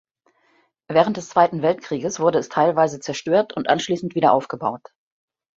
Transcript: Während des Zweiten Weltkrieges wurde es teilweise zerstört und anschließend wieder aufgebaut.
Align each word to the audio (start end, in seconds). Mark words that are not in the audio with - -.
Während 0.87 1.17
des 1.17 1.29
Zweiten 1.29 1.61
Weltkrieges 1.61 2.19
wurde 2.19 2.39
es 2.39 2.49
teilweise 2.49 2.99
zerstört 2.99 3.53
und 3.53 3.69
anschließend 3.69 4.15
wieder 4.15 4.33
aufgebaut. 4.33 4.81